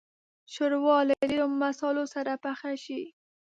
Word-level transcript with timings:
ښوروا 0.53 0.97
له 1.09 1.15
ډېرو 1.29 1.45
مصالحو 1.61 2.05
سره 2.15 2.31
پخه 2.43 2.71
شي. 2.83 3.01